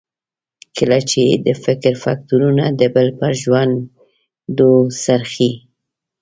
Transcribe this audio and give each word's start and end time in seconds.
کله 0.77 0.97
چې 1.09 1.19
یې 1.29 1.35
د 1.45 1.47
فکر 1.63 1.93
فکټورنه 2.03 2.65
د 2.79 2.81
بل 2.95 3.07
پر 3.19 3.31
ژرندو 3.41 4.71
څرخي. 5.03 5.51